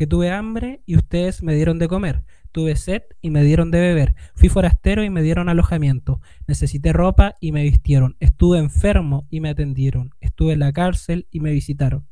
[0.00, 2.24] porque tuve hambre y ustedes me dieron de comer.
[2.52, 4.14] Tuve sed y me dieron de beber.
[4.34, 6.22] Fui forastero y me dieron alojamiento.
[6.46, 8.16] Necesité ropa y me vistieron.
[8.18, 10.14] Estuve enfermo y me atendieron.
[10.22, 12.08] Estuve en la cárcel y me visitaron.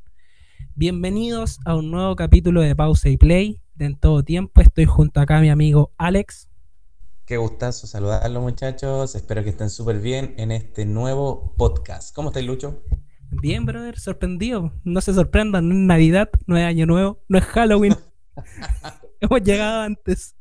[0.74, 3.62] Bienvenidos a un nuevo capítulo de Pausa y Play.
[3.74, 6.50] De en todo tiempo estoy junto acá a mi amigo Alex.
[7.24, 9.14] Qué gustazo saludarlos muchachos.
[9.14, 12.14] Espero que estén súper bien en este nuevo podcast.
[12.14, 12.82] ¿Cómo estáis, Lucho?
[13.30, 14.72] Bien, brother, sorprendido.
[14.84, 17.94] No se sorprendan, no es Navidad, no es Año Nuevo, no es Halloween.
[19.20, 20.36] Hemos llegado antes.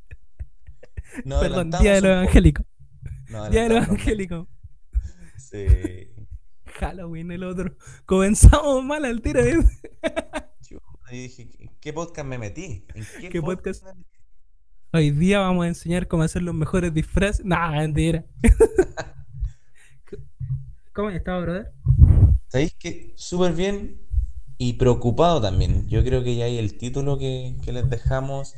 [1.23, 2.65] Perdón, Día de los Evangélicos.
[3.51, 4.47] día de los Evangélicos.
[5.37, 5.65] Sí.
[6.79, 7.75] Halloween, el otro.
[8.05, 9.41] Comenzamos mal al tiro.
[9.41, 9.57] ¿eh?
[10.69, 10.79] Yo
[11.11, 12.85] dije, ¿qué podcast me metí?
[12.93, 13.83] ¿En qué, podcast?
[14.93, 17.45] Hoy día vamos a enseñar cómo hacer los mejores disfraces.
[17.45, 18.25] Nah, mentira.
[20.93, 21.71] ¿Cómo has estado, brother?
[22.47, 24.01] Sabéis que súper bien
[24.57, 25.87] y preocupado también.
[25.87, 28.55] Yo creo que ya hay el título que, que les dejamos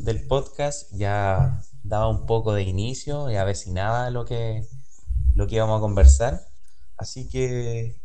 [0.00, 4.66] del podcast ya daba un poco de inicio y avecinaba lo que,
[5.34, 6.40] lo que íbamos a conversar.
[6.96, 8.00] Así que,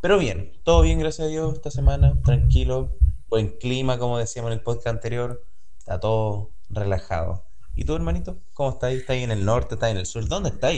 [0.00, 2.96] pero bien, todo bien, gracias a Dios, esta semana, tranquilo,
[3.28, 5.44] buen clima, como decíamos en el podcast anterior,
[5.78, 7.44] está todo relajado.
[7.74, 8.38] ¿Y tú, hermanito?
[8.54, 8.92] ¿Cómo estás?
[8.92, 9.74] ¿Estás en el norte?
[9.74, 10.26] ¿Estás en el sur?
[10.28, 10.72] ¿Dónde estás?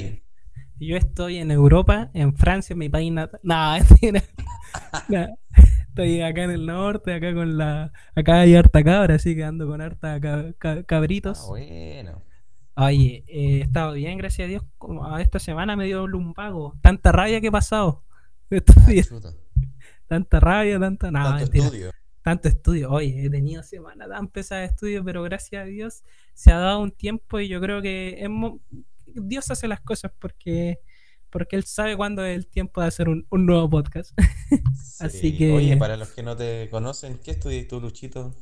[0.81, 3.41] Yo estoy en Europa, en Francia, mi país natal.
[5.09, 5.27] No,
[5.89, 7.91] estoy acá en el norte, acá con la.
[8.15, 10.21] Acá hay harta cabra, así que ando con harta
[10.87, 11.41] cabritos.
[11.43, 12.23] Ah, bueno.
[12.77, 14.63] Oye, he estado bien, gracias a Dios.
[14.77, 16.75] Como esta semana me dio lumbago.
[16.81, 18.05] Tanta rabia que he pasado.
[20.11, 21.11] Ah, tanta rabia, tanta.
[21.13, 21.91] Tanto estudio.
[22.23, 22.91] Tanto estudio.
[22.91, 26.81] Oye, he tenido semana tan pesada de estudio, pero gracias a Dios se ha dado
[26.81, 28.27] un tiempo y yo creo que
[29.15, 30.81] Dios hace las cosas porque
[31.31, 34.19] porque él sabe cuándo es el tiempo de hacer un, nuevo podcast.
[35.01, 35.53] Así que.
[35.53, 38.35] Oye, para los que no te conocen, ¿qué estudias tú, Luchito?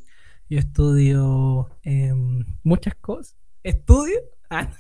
[0.49, 3.37] Yo estudio em, muchas cosas
[3.67, 4.21] estudio.
[4.49, 4.71] Ah,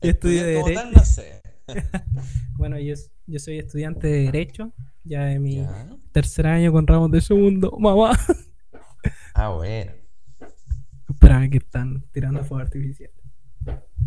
[0.00, 1.22] estudio de Derecho.
[2.58, 2.94] bueno, yo,
[3.28, 4.72] yo soy estudiante de Derecho,
[5.04, 5.64] ya de mi
[6.10, 7.70] tercer año con ramos de segundo.
[7.78, 8.18] Mamá.
[9.32, 9.92] Ah, bueno.
[11.08, 13.12] Espérame que están tirando fuego artificial.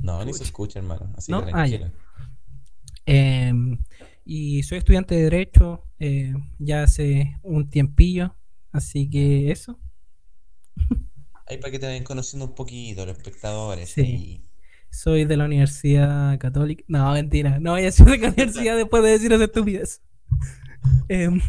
[0.02, 1.12] No, ni se escucha, hermano.
[1.16, 1.68] Así que ah,
[3.06, 3.78] em,
[4.26, 8.36] y soy estudiante de Derecho eh, ya hace un tiempillo,
[8.72, 9.80] así que eso.
[11.48, 13.90] Ahí para que te vayan conociendo un poquito los espectadores.
[13.90, 14.44] Sí.
[14.90, 16.84] Soy de la Universidad Católica.
[16.88, 17.60] No, mentira.
[17.60, 20.02] No voy a ser de la universidad después de decir esa estupidez.
[21.08, 21.40] Em,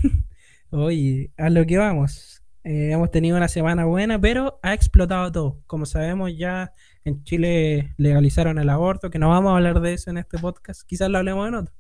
[0.70, 2.42] oye, a lo que vamos.
[2.64, 5.62] Eh, hemos tenido una semana buena, pero ha explotado todo.
[5.66, 6.72] Como sabemos, ya
[7.04, 10.82] en Chile legalizaron el aborto, que no vamos a hablar de eso en este podcast.
[10.82, 11.74] Quizás lo hablemos en otro.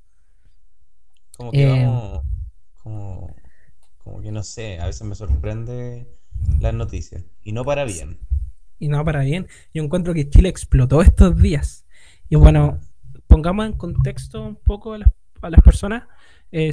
[1.36, 2.22] Como que em, vamos.
[2.82, 3.36] Como,
[3.98, 6.06] como que no sé, a veces me sorprende
[6.60, 7.24] las noticias.
[7.42, 8.18] Y no para bien.
[8.78, 9.48] Y no para bien.
[9.72, 11.86] Yo encuentro que Chile explotó estos días.
[12.28, 12.78] Y bueno,
[13.26, 16.04] pongamos en contexto un poco a las, personas.
[16.52, 16.72] Eh,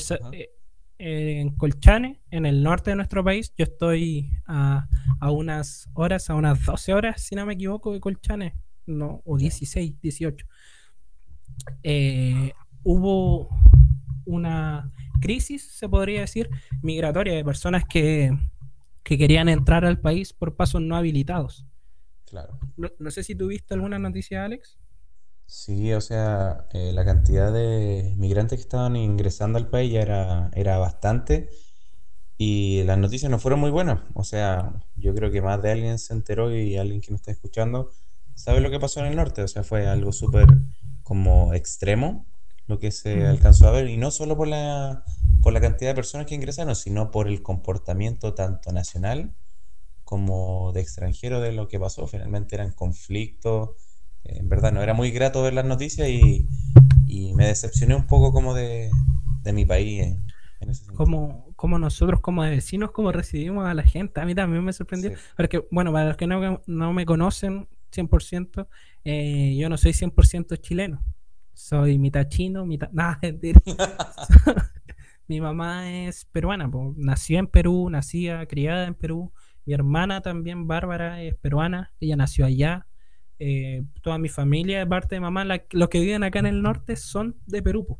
[1.01, 4.87] en Colchane, en el norte de nuestro país, yo estoy a,
[5.21, 8.55] unas horas, a unas 12 horas, si no me equivoco, de Colchane.
[8.85, 10.45] No, o 16, 18.
[11.83, 12.51] Eh,
[12.83, 13.49] hubo
[14.25, 14.91] una
[15.21, 16.49] crisis, se podría decir,
[16.81, 18.31] migratoria de personas que
[19.03, 21.65] que querían entrar al país por pasos no habilitados.
[22.25, 22.59] Claro.
[22.77, 24.79] No, sé si tuviste alguna noticia, Alex.
[25.53, 30.49] Sí, o sea, eh, la cantidad de migrantes que estaban ingresando al país ya era,
[30.53, 31.49] era bastante
[32.37, 34.01] y las noticias no fueron muy buenas.
[34.15, 37.31] O sea, yo creo que más de alguien se enteró y alguien que me está
[37.31, 37.91] escuchando
[38.35, 39.43] sabe lo que pasó en el norte.
[39.43, 40.47] O sea, fue algo súper
[41.03, 42.27] como extremo
[42.67, 45.03] lo que se alcanzó a ver y no solo por la
[45.41, 49.35] por la cantidad de personas que ingresaron, sino por el comportamiento tanto nacional
[50.05, 52.07] como de extranjero de lo que pasó.
[52.07, 53.71] Finalmente eran conflictos.
[54.23, 56.47] En verdad, no era muy grato ver las noticias y,
[57.35, 58.89] me decepcioné un poco como de,
[59.53, 60.17] mi país.
[60.59, 64.21] En, ese como, como nosotros como vecinos, como recibimos a la gente.
[64.21, 65.13] A mí también me sorprendió.
[65.35, 68.67] Porque, bueno, para los que no, no me conocen 100%,
[69.03, 71.03] eh, yo no soy 100% chileno.
[71.53, 72.89] Soy mitad chino, mitad...
[72.93, 73.19] Nada,
[75.27, 79.31] Mi mamá es peruana, nació en Perú, nacía, criada en Perú.
[79.65, 82.87] Mi hermana también, Bárbara, es peruana, ella nació allá.
[83.43, 86.95] Eh, toda mi familia, de parte de mamá, los que viven acá en el norte
[86.95, 87.97] son de Perú.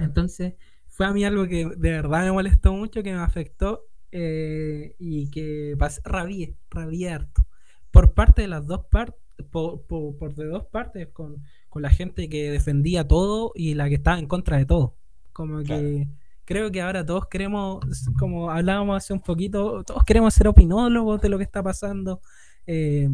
[0.00, 0.52] Entonces,
[0.86, 5.30] fue a mí algo que de verdad me molestó mucho, que me afectó eh, y
[5.30, 5.74] que
[6.04, 7.46] rabié, rabié harto.
[7.90, 9.18] Por parte de las dos partes,
[9.50, 11.42] por, de dos partes, con,
[11.76, 14.94] la gente que defendía todo y la que estaba en contra de todo.
[15.32, 16.06] Como que
[16.44, 17.82] creo que ahora todos queremos,
[18.18, 22.20] como hablábamos hace un poquito, todos queremos ser opinólogos de lo que está pasando.
[22.66, 23.08] Eh,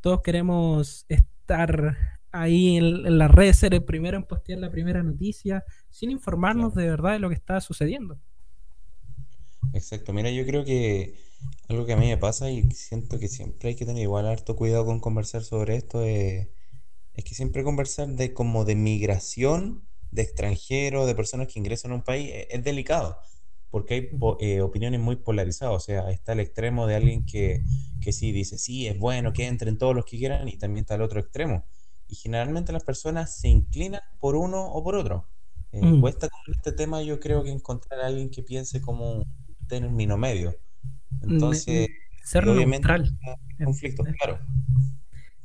[0.00, 1.96] todos queremos estar
[2.32, 6.86] ahí en, las redes, ser el primero en postear la primera noticia, sin informarnos de
[6.86, 8.18] verdad de lo que está sucediendo.
[9.72, 11.14] Exacto, mira, yo creo que
[11.68, 14.56] algo que a mí me pasa y siento que siempre hay que tener igual harto
[14.56, 16.48] cuidado con conversar sobre esto es,
[17.14, 21.96] es que siempre conversar de como de migración de extranjeros, de personas que ingresan a
[21.96, 23.18] un país, e, es, delicado,
[23.70, 27.62] porque hay eh, opiniones muy polarizadas, o sea, está el extremo de alguien que,
[28.00, 30.96] que sí dice, sí, es bueno que entren todos los que quieran, y también está
[30.96, 31.64] el otro extremo.
[32.08, 35.28] Y generalmente las personas se inclinan por uno o por otro.
[35.72, 36.00] Eh, mm.
[36.00, 39.24] Cuesta con este tema, yo creo que encontrar a alguien que piense como un
[39.68, 40.56] término medio.
[41.22, 41.88] Mm, Entonces,
[42.24, 43.16] ser neutral.
[43.62, 44.40] Conflictos, claro.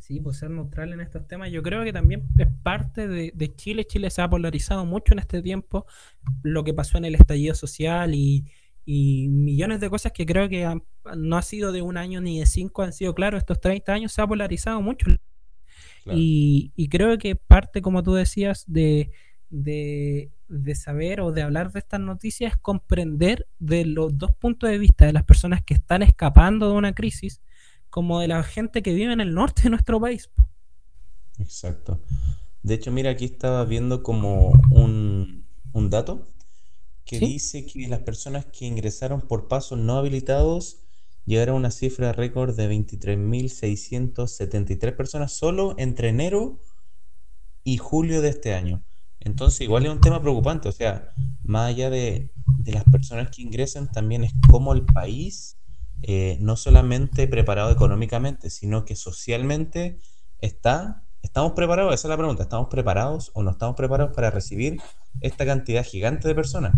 [0.05, 1.49] Sí, pues ser neutral en estos temas.
[1.49, 3.85] Yo creo que también es parte de, Chile.
[3.85, 5.87] Chile se ha polarizado mucho en este tiempo.
[6.43, 8.45] Lo que pasó en el estallido social y,
[8.85, 10.79] millones de cosas que creo que
[11.17, 14.11] no ha sido de un año ni de cinco, han sido, claro, estos 30 años
[14.11, 15.07] se ha polarizado mucho.
[16.05, 19.09] Y, creo que parte, como tú decías, de,
[19.49, 24.69] de, de, saber o de hablar de estas noticias es comprender de los dos puntos
[24.69, 27.41] de vista de las personas que están escapando de una crisis
[27.95, 30.29] como de la gente que vive en el norte de nuestro país.
[31.39, 32.01] Exacto.
[32.61, 35.45] De hecho, mira, aquí estaba viendo como un,
[35.89, 36.27] dato
[37.05, 40.81] que dice que las personas que ingresaron por pasos no habilitados
[41.23, 46.59] llegaron a una cifra récord de 23.673 personas solo entre enero
[47.63, 48.83] y julio de este año.
[49.21, 51.13] Entonces, igual es un tema preocupante, o sea,
[51.43, 55.55] más allá de, de las personas que ingresan, también es como el país
[56.07, 59.97] eh, no solamente preparado económicamente, sino que socialmente
[60.39, 64.77] está, estamos preparados, esa es la pregunta, ¿estamos preparados o no estamos preparados para recibir
[65.21, 66.75] esta cantidad gigante de personas?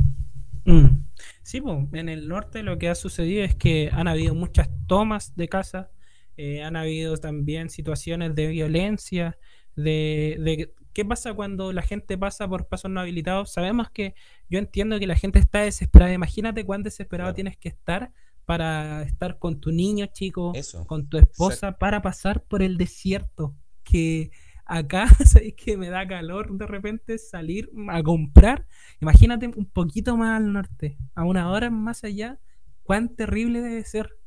[0.63, 1.03] Mm.
[1.43, 5.49] Sí, en el norte lo que ha sucedido es que han habido muchas tomas de
[5.49, 5.91] casa,
[6.37, 9.37] eh, han habido también situaciones de violencia,
[9.75, 13.51] de, de, qué pasa cuando la gente pasa por pasos no habilitados.
[13.51, 14.15] Sabemos que
[14.49, 16.13] yo entiendo que la gente está desesperada.
[16.13, 18.13] Imagínate cuán desesperado tienes que estar
[18.47, 20.53] para estar con tu niño chico,
[20.85, 23.53] con tu esposa, para pasar por el desierto.
[23.83, 24.31] Que
[24.63, 28.65] acá, sabéis que me da calor de repente salir a comprar.
[29.01, 32.39] Imagínate un poquito más al norte, a una hora más allá,
[32.83, 34.17] cuán terrible debe ser.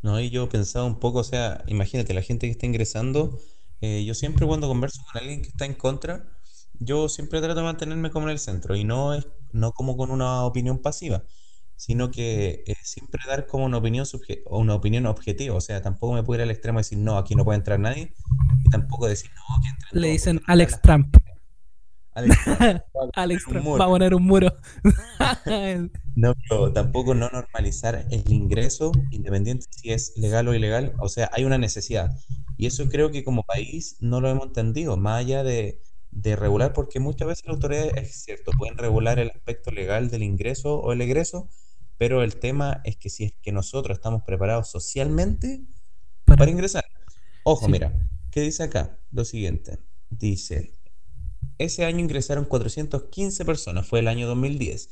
[0.00, 3.38] No, y yo pensaba un poco, o sea, imagínate, la gente que está ingresando,
[3.82, 6.30] eh, yo siempre cuando converso con alguien que está en contra,
[6.80, 10.10] yo siempre trato de mantenerme como en el centro y no, es, no como con
[10.10, 11.24] una opinión pasiva
[11.76, 14.06] sino que eh, siempre dar como una opinión,
[14.46, 15.54] una opinión objetiva.
[15.54, 17.78] O sea, tampoco me puedo ir al extremo y decir, no, aquí no puede entrar
[17.78, 18.12] nadie,
[18.64, 21.16] y tampoco decir, no, que entre Le dicen Alex Trump.
[22.14, 24.56] Alex, Trump va a poner un muro.
[26.16, 30.94] no, pero tampoco no normalizar el ingreso, independiente si es legal o ilegal.
[30.98, 32.10] O sea, hay una necesidad.
[32.56, 36.72] Y eso creo que como país no lo hemos entendido, más allá de, de regular,
[36.72, 40.92] porque muchas veces las autoridades, es cierto, pueden regular el aspecto legal del ingreso o
[40.94, 41.50] el egreso,
[41.98, 45.62] pero el tema es que si es que nosotros estamos preparados socialmente
[46.24, 46.84] para, ingresar.
[47.44, 47.92] Ojo, mira,
[48.30, 48.98] ¿qué dice acá?
[49.12, 49.78] Lo siguiente.
[50.10, 50.74] Dice,
[51.58, 54.90] ese año ingresaron 415 personas, fue el año 2010.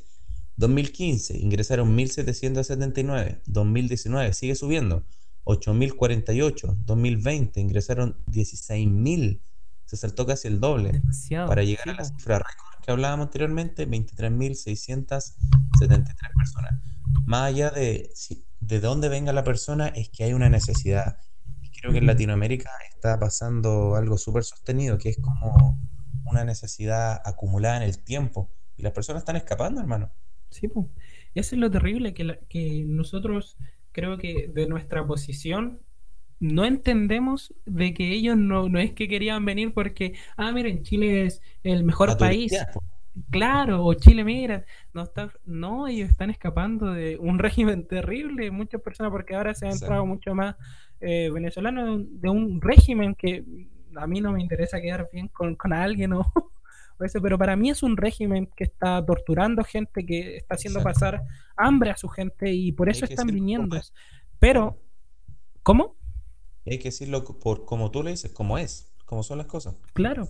[0.57, 3.41] 2015 ingresaron 1.779.
[3.45, 5.03] 2019 sigue subiendo,
[5.43, 6.77] 8.048.
[6.85, 9.41] 2020 ingresaron 16.000.
[9.85, 11.03] Se saltó casi el doble.
[11.45, 15.33] para llegar a la cifra récord que hablábamos anteriormente, 23.673
[16.37, 16.94] personas
[17.25, 18.09] más allá de,
[18.59, 21.17] de dónde venga la persona, es que hay una necesidad.
[21.79, 25.79] creo que en Latinoamérica está pasando algo súper sostenido, que es como
[26.25, 28.49] una necesidad acumulada en el tiempo.
[28.77, 30.11] Y las personas están escapando, hermano.
[30.49, 30.87] Sí, pues.
[31.33, 33.57] Eso es lo terrible, que, que nosotros
[33.91, 35.81] creo que de nuestra posición
[36.39, 41.25] no entendemos de que ellos no, no es que querían venir porque, ah, miren, Chile
[41.25, 42.53] es el mejor país.
[43.29, 48.81] Claro, o Chile, mira, no está, no, ellos están escapando de un régimen terrible, muchas
[48.81, 50.55] personas, porque ahora se ha entrado mucho más
[50.99, 53.43] eh, venezolano de un régimen que
[53.95, 56.25] a mí no me interesa quedar bien con, alguien o,
[56.99, 61.23] eso, pero para mí es un régimen que está torturando gente, que está haciendo pasar
[61.55, 63.77] hambre a su gente y por eso están viniendo.
[64.39, 64.79] Pero,
[65.63, 65.95] ¿cómo?
[66.65, 69.75] Hay que decirlo por como tú le dices, como es, como son las cosas.
[69.93, 70.29] Claro,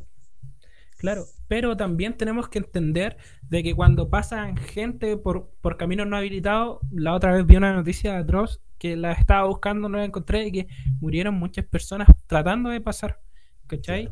[0.98, 6.18] Claro, pero también tenemos que entender de que cuando pasan gente por, por caminos no
[6.18, 10.06] habilitados, la otra vez vi una noticia de atroz que la estaba buscando, no la
[10.06, 10.68] encontré y que
[11.00, 13.20] murieron muchas personas tratando de pasar,
[13.68, 14.12] ¿cachai?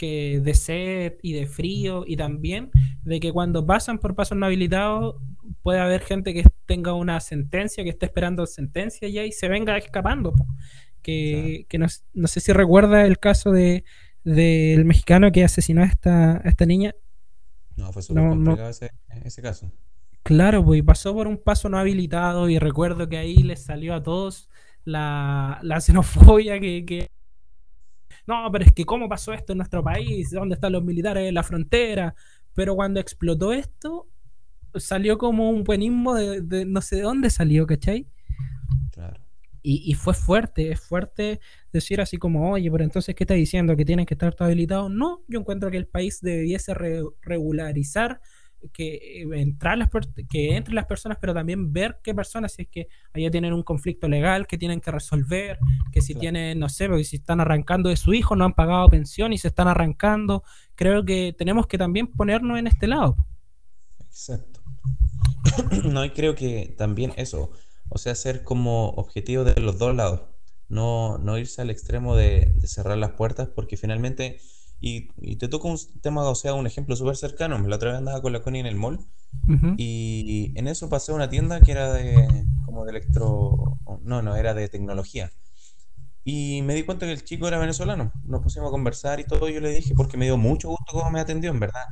[0.00, 2.70] que de sed y de frío y también
[3.02, 5.16] de que cuando pasan por pasos no habilitados
[5.62, 9.76] puede haber gente que tenga una sentencia, que esté esperando sentencia ya y se venga
[9.76, 10.32] escapando.
[11.02, 13.84] Que, que no, no, sé si recuerda el caso de
[14.24, 16.94] del mexicano que asesinó a esta, a esta niña.
[17.76, 18.90] No, fue súper complicado ese,
[19.24, 19.72] ese, caso.
[20.22, 24.02] Claro, pues pasó por un paso no habilitado y recuerdo que ahí les salió a
[24.02, 24.50] todos
[24.84, 27.10] la, la xenofobia que, que
[28.26, 31.34] no, pero es que cómo pasó esto en nuestro país, dónde están los militares en
[31.34, 32.14] la frontera.
[32.54, 34.06] Pero cuando explotó esto,
[34.76, 38.06] salió como un buenismo de, no sé de dónde salió, ¿cachai?
[38.92, 39.20] Claro.
[39.62, 41.40] Y, fue fuerte, es fuerte
[41.72, 43.76] decir así como, oye, pero entonces, ¿qué está diciendo?
[43.76, 44.90] ¿Que tienen que estar todos habilitados?
[44.90, 46.74] No, yo encuentro que el país debiese
[47.22, 48.20] regularizar
[48.72, 49.88] que, entrar las,
[50.28, 53.62] que entren las personas, pero también ver qué personas, si es que allá tienen un
[53.62, 55.58] conflicto legal que tienen que resolver,
[55.92, 58.88] que si tienen, no sé, porque si están arrancando de su hijo, no han pagado
[58.88, 63.16] pensión y se están arrancando, creo que tenemos que también ponernos en este lado.
[64.00, 64.60] Exacto.
[65.84, 67.52] no, y creo que también eso,
[67.90, 70.22] o sea, ser como objetivo de los dos lados,
[70.68, 74.40] no, no irse al extremo de cerrar las puertas, porque finalmente
[74.80, 77.58] y, te toco un tema, o sea, un ejemplo súper cercano.
[77.68, 78.98] La otra vez andaba con la Connie en el mall
[79.76, 84.36] y en eso pasé a una tienda que era de como de electro, no, no,
[84.36, 85.30] era de tecnología.
[86.24, 88.12] Y me di cuenta que el chico era venezolano.
[88.24, 89.48] Nos pusimos a conversar y todo.
[89.48, 91.84] Y yo le dije, porque me dio mucho gusto cómo me atendió, en verdad.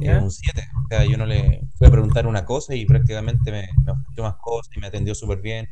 [0.00, 0.62] Era un 7.
[0.84, 4.24] O sea, yo no le fui a preguntar una cosa y prácticamente me, me ofreció
[4.24, 5.68] más cosas y me atendió súper bien.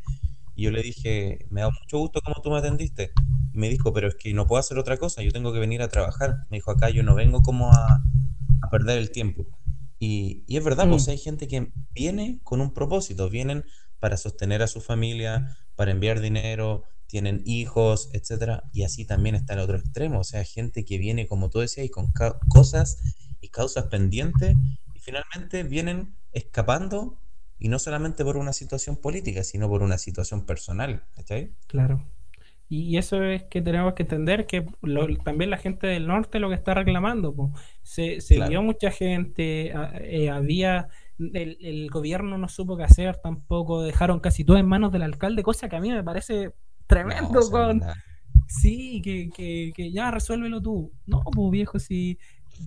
[0.55, 3.13] Y yo le dije, me da mucho gusto cómo tú me atendiste.
[3.53, 5.83] Y me dijo, pero es que no puedo hacer otra cosa, yo tengo que venir
[5.83, 6.47] a trabajar.
[6.51, 8.03] Me dijo, acá yo no vengo como a,
[8.63, 9.47] a perder el tiempo.
[9.99, 11.11] Y, y es verdad, pues mm.
[11.11, 13.65] hay gente que viene con un propósito, vienen
[13.99, 19.55] para sostener a su familia, para enviar dinero, tienen hijos, etcétera, y así también está
[19.55, 22.13] el otro extremo, o sea, gente que viene, como tú decías, y con
[22.49, 22.99] cosas
[23.41, 24.57] y causas pendientes,
[24.95, 27.19] y finalmente vienen escapando
[27.59, 31.05] y no solamente por una situación política, sino por una situación personal.
[31.17, 32.05] ¿Está Claro.
[32.69, 34.67] Y eso es que tenemos que entender que
[35.23, 37.53] también la gente del norte lo que está reclamando.
[37.83, 40.89] Se, se vio mucha gente, eh, había.
[41.17, 45.69] El, gobierno no supo qué hacer tampoco, dejaron casi todo en manos del alcalde, cosa
[45.69, 46.53] que a mí me parece
[46.87, 47.51] tremendo.
[47.51, 47.83] con...
[48.47, 50.93] Sí, que, que, que, ya resuélvelo tú.
[51.07, 52.19] No, pues viejo, si.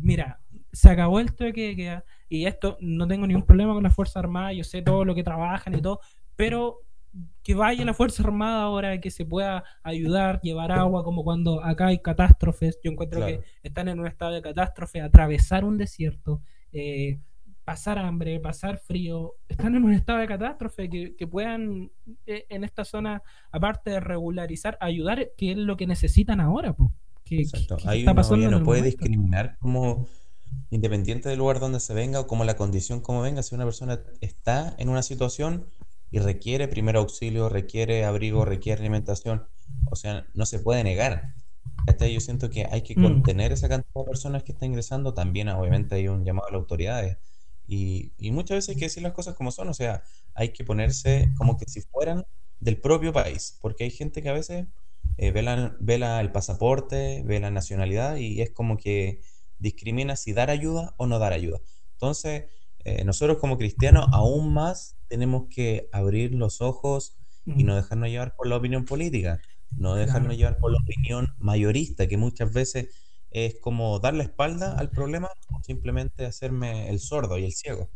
[0.01, 0.39] Mira,
[0.71, 4.53] se acabó el toque que y esto no tengo ningún problema con la Fuerza Armada,
[4.53, 6.01] yo sé todo lo que trabajan y todo,
[6.35, 6.81] pero
[7.41, 11.87] que vaya la Fuerza Armada ahora, que se pueda ayudar, llevar agua, como cuando acá
[11.87, 16.41] hay catástrofes, yo encuentro que están en un estado de catástrofe, atravesar un desierto,
[16.73, 17.19] eh,
[17.67, 21.91] pasar hambre, pasar frío, están en un estado de catástrofe, que, puedan
[22.25, 23.21] eh, en esta zona,
[23.51, 26.71] aparte de regularizar, ayudar, que es lo que necesitan ahora.
[26.71, 26.89] pues
[27.25, 30.07] Que, está pasando no puede discriminar como
[30.69, 33.99] independiente del lugar donde se venga o como la condición como venga, si una persona
[34.21, 35.65] está en una situación
[36.09, 39.43] y requiere primer auxilio, requiere abrigo, requiere alimentación,
[39.91, 41.33] o sea, no se puede negar.
[41.85, 43.03] Hasta yo siento que hay que mm.
[43.03, 46.59] contener esa cantidad de personas que están ingresando, también obviamente hay un llamado a las
[46.59, 47.17] autoridades.
[47.67, 50.01] Y, y, muchas veces hay que decir las cosas como son, o sea,
[50.33, 52.25] hay que ponerse como que si fueran
[52.59, 54.67] del propio país, porque hay gente que a veces
[55.17, 59.21] eh, ve, la, ve la, el pasaporte, ve la nacionalidad y es como que
[59.59, 61.59] discrimina si dar ayuda o no dar ayuda.
[61.93, 62.45] Entonces,
[62.85, 68.35] eh, nosotros como cristianos aún más tenemos que abrir los ojos y no dejarnos llevar
[68.35, 69.41] por la opinión política,
[69.75, 72.87] no dejarnos llevar por la opinión mayorista, que muchas veces
[73.31, 77.89] es como dar la espalda al problema o simplemente hacerme el sordo y el ciego.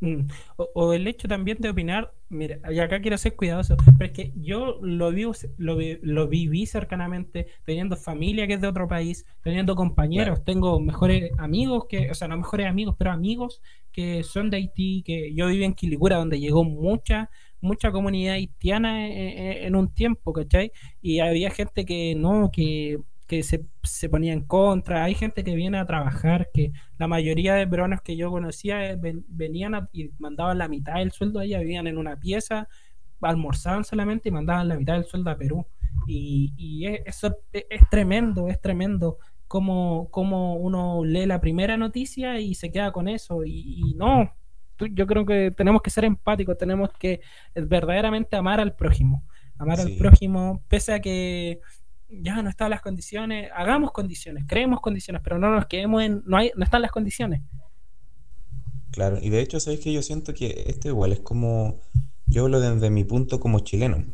[0.00, 0.28] Mm.
[0.74, 4.32] O, el hecho también de opinar, mira, y acá quiero ser cuidadoso, pero es que
[4.36, 9.74] yo lo, vivo, lo, lo viví cercanamente, teniendo familia que es de otro país, teniendo
[9.74, 14.58] compañeros, tengo mejores amigos que, o sea, no mejores amigos, pero amigos que son de
[14.58, 17.28] Haití, que yo viví en Quilicura, donde llegó mucha,
[17.60, 20.70] mucha comunidad haitiana en, en, en un tiempo, ¿cachai?
[21.02, 25.04] Y había gente que no, que que se, se, ponía en contra.
[25.04, 28.98] Hay gente que viene a trabajar, que la mayoría de peruanos que yo conocía eh,
[29.28, 32.68] venían y mandaban la mitad del sueldo a ella, vivían en una pieza,
[33.20, 35.66] almorzaban solamente y mandaban la mitad del sueldo a Perú.
[36.06, 42.54] Y, y eso es, tremendo, es tremendo como, como uno lee la primera noticia y
[42.54, 43.44] se queda con eso.
[43.44, 44.32] Y, no,
[44.78, 47.20] yo creo que tenemos que ser empáticos, tenemos que
[47.54, 49.22] verdaderamente amar al prójimo.
[49.58, 51.60] Amar al prójimo, pese a que
[52.08, 56.36] ya no están las condiciones, hagamos condiciones, creemos condiciones, pero no nos quedemos en, no,
[56.36, 57.42] hay, no están las condiciones.
[58.90, 61.80] Claro, y de hecho, sabéis que yo siento que esto igual es como,
[62.26, 64.04] yo hablo desde mi punto como chileno,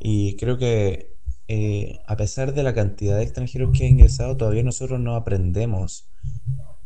[0.00, 1.14] y creo que
[1.46, 6.08] eh, a pesar de la cantidad de extranjeros que han ingresado, todavía nosotros no aprendemos.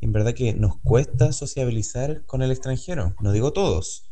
[0.00, 3.14] En verdad que nos cuesta sociabilizar con el extranjero.
[3.21, 4.09] No digo todos,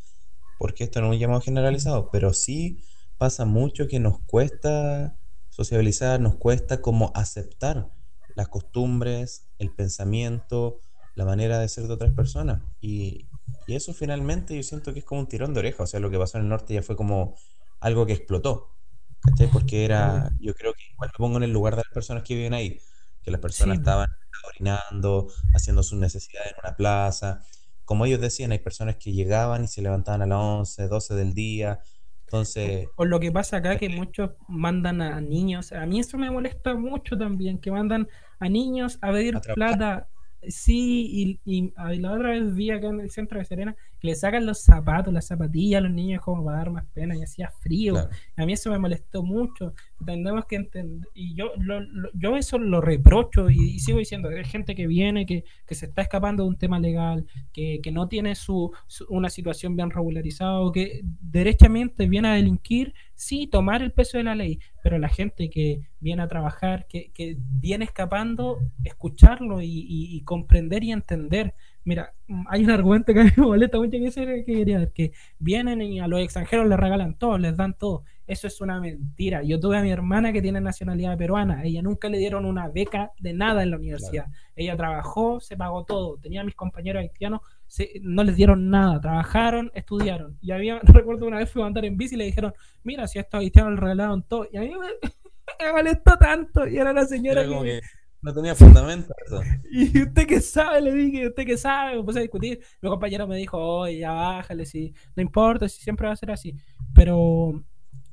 [0.58, 2.82] porque esto no es un llamado generalizado, pero sí
[3.18, 5.16] pasa mucho que nos cuesta
[5.56, 7.90] sociabilizar, nos cuesta como aceptar
[8.34, 10.80] las costumbres, el pensamiento,
[11.14, 12.62] la manera de ser de otras personas.
[12.80, 13.30] Y,
[13.66, 15.82] y eso finalmente yo siento que es como un tirón de oreja.
[15.84, 17.36] O sea, lo que pasó en el norte ya fue como
[17.80, 18.76] algo que explotó.
[19.22, 19.50] ¿Cachai?
[19.50, 22.34] Porque era, yo creo que igual me pongo en el lugar de las personas que
[22.34, 22.80] viven ahí,
[23.22, 24.08] que las personas Sí, estaban
[24.48, 27.42] orinando, haciendo sus necesidades en una plaza.
[27.84, 31.34] Como ellos decían, hay personas que llegaban y se levantaban a las 11 12 del
[31.34, 31.80] día.
[32.26, 36.30] Entonces, O lo que pasa acá que muchos mandan a niños, a mí eso me
[36.30, 38.08] molesta mucho también, que mandan
[38.40, 40.08] a niños a pedir plata.
[40.48, 44.14] Sí, y, y, y la otra vez vi acá en el centro de Serena le
[44.14, 47.50] sacan los zapatos, las zapatillas a los niños como para dar más pena y hacía
[47.60, 47.94] frío.
[47.94, 49.74] claro, A mí eso me molestó mucho.
[50.04, 54.28] Tenemos que entender, y yo, lo- lo- yo eso lo reprocho y, y sigo diciendo,
[54.28, 57.90] hay gente que viene, que, que se está escapando de un tema legal, que, que
[57.92, 63.46] no tiene su, su- una situación bien regularizada o que derechamente viene a delinquir, sí,
[63.46, 67.36] tomar el peso de la ley, pero la gente que viene a trabajar, que, que
[67.38, 71.54] viene escapando, escucharlo y, y- y comprender y entender.
[71.86, 74.78] Mira, mm, hay un argumento que a mí me molesta mucho que, el que quería
[74.80, 78.02] ver, que vienen y a los extranjeros les regalan todo, les dan todo.
[78.26, 79.44] Eso es una mentira.
[79.44, 81.62] Yo tuve a mi hermana que tiene nacionalidad peruana.
[81.62, 83.82] Ella nunca le dieron una beca de nada en la claro.
[83.84, 84.26] universidad.
[84.56, 86.18] Ella trabajó, se pagó todo.
[86.18, 89.00] Tenía a mis compañeros haitianos, se- no les dieron nada.
[89.00, 90.36] Trabajaron, estudiaron.
[90.40, 92.52] Y había, recuerdo una vez fui a andar en bici y le dijeron,
[92.82, 94.48] mira, si a estos haitianos les regalaron todo.
[94.52, 94.88] Y a mí me,
[95.64, 96.66] me molestó tanto.
[96.66, 97.80] Y era la señora Era como que, que
[98.26, 99.40] no tenía fundamento eso.
[99.70, 102.60] y usted que sabe, le dije, usted que sabe, me puse a discutir.
[102.82, 106.32] Mi compañero me dijo, oye, ya bájale, si no importa, si siempre va a ser
[106.32, 106.56] así.
[106.92, 107.62] Pero,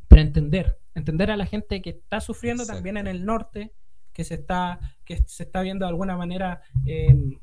[0.08, 3.74] pero entender, entender a la gente que está sufriendo también en el norte,
[4.14, 7.40] que se está, que se está viendo de alguna manera eh,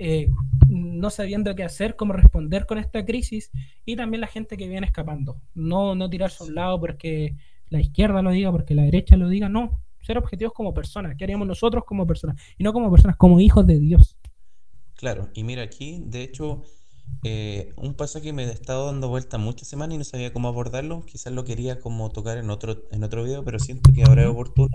[0.00, 0.28] eh,
[0.68, 3.52] no sabiendo qué hacer, cómo responder con esta crisis,
[3.84, 5.40] y también la gente que viene escapando.
[5.54, 7.36] No, no tirarse a un lado porque
[7.68, 9.80] la izquierda lo diga, porque la derecha lo diga, no.
[10.04, 11.16] Ser objetivos como personas.
[11.16, 12.36] ¿Qué haríamos nosotros como personas?
[12.58, 14.16] Y no como personas, como hijos de Dios.
[14.94, 15.30] claro.
[15.34, 16.62] Y mira aquí, de hecho,
[17.22, 20.48] eh, un paso que me he estado dando vuelta muchas semanas y no sabía cómo
[20.48, 21.04] abordarlo.
[21.06, 24.28] Quizás lo quería como tocar en otro, en otro video, pero siento que ahora es
[24.28, 24.68] oportuno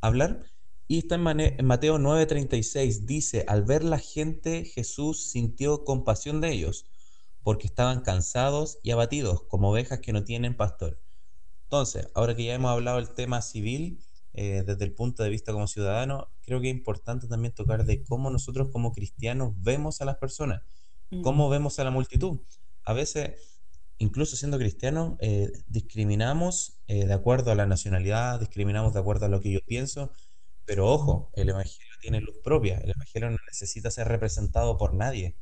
[0.00, 0.44] hablar.
[0.88, 3.06] Y está en, en Mateo 9:36.
[3.06, 6.86] Dice, al ver la gente, Jesús sintió compasión de ellos,
[7.42, 11.00] porque estaban cansados y abatidos, como ovejas que no tienen pastor.
[11.64, 14.00] Entonces, ahora que ya hemos hablado del tema civil,
[14.32, 18.02] eh, desde el punto de vista como ciudadano, creo que es importante también tocar de
[18.02, 20.62] cómo nosotros como cristianos vemos a las personas,
[21.10, 22.40] Mm, cómo vemos a la multitud.
[22.84, 23.32] A veces,
[23.98, 29.28] incluso siendo cristianos, eh, discriminamos eh, de acuerdo a la nacionalidad, discriminamos de acuerdo a
[29.28, 30.12] lo que yo pienso,
[30.64, 35.36] pero ojo, el Evangelio tiene luz propia, el Evangelio no necesita ser representado por nadie,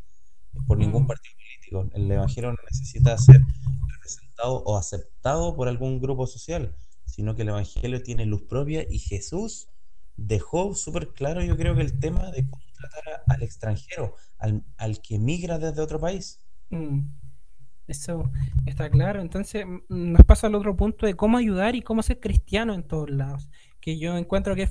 [0.67, 3.41] por ningún mm, partido político, el Evangelio no necesita ser
[3.93, 6.75] representado o aceptado por algún grupo social,
[7.09, 9.69] sino que el Evangelio tiene luz propia y Jesús
[10.17, 15.01] dejó súper claro, yo creo que el tema de cómo tratar al extranjero, al, al
[15.01, 16.41] que migra desde otro país.
[16.71, 17.01] mm.
[17.89, 18.31] Eso
[18.67, 19.23] está claro.
[19.23, 23.09] Entonces nos pasa al otro punto de cómo ayudar y cómo ser cristiano en todos
[23.09, 23.49] lados.
[23.81, 24.69] Que yo encuentro que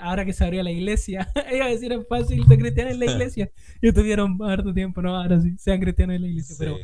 [0.00, 3.04] ahora que se abrió la iglesia, iba a decir es fácil ser cristiano en la
[3.12, 3.52] iglesia.
[3.82, 6.56] Y tuvieron harto tiempo, no, ahora sí, sean cristianos en la iglesia.
[6.58, 6.76] Pero